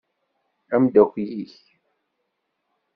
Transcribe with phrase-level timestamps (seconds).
[0.75, 1.53] Amdakel-ik.